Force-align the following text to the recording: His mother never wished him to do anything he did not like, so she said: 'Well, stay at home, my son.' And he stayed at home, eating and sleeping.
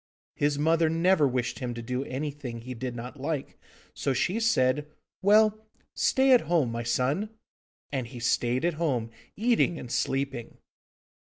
His 0.33 0.57
mother 0.57 0.89
never 0.89 1.27
wished 1.27 1.59
him 1.59 1.75
to 1.75 1.81
do 1.83 2.03
anything 2.05 2.61
he 2.61 2.73
did 2.73 2.95
not 2.95 3.19
like, 3.21 3.55
so 3.93 4.13
she 4.13 4.39
said: 4.39 4.87
'Well, 5.21 5.63
stay 5.93 6.31
at 6.31 6.41
home, 6.41 6.71
my 6.71 6.81
son.' 6.81 7.29
And 7.91 8.07
he 8.07 8.19
stayed 8.19 8.65
at 8.65 8.73
home, 8.81 9.11
eating 9.35 9.77
and 9.77 9.91
sleeping. 9.91 10.57